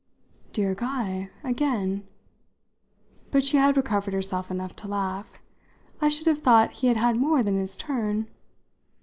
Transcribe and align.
"Dear 0.51 0.73
Guy 0.73 1.29
again?" 1.43 2.07
but 3.29 3.43
she 3.43 3.57
had 3.57 3.77
recovered 3.77 4.15
herself 4.15 4.49
enough 4.49 4.75
to 4.77 4.87
laugh. 4.87 5.31
"I 6.01 6.07
should 6.09 6.25
have 6.25 6.39
thought 6.41 6.71
he 6.77 6.87
had 6.87 6.97
had 6.97 7.17
more 7.17 7.43
than 7.43 7.57
his 7.59 7.77
turn!" 7.77 8.27